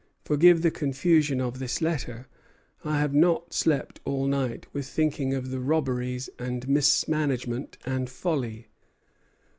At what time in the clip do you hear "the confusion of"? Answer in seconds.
0.63-1.59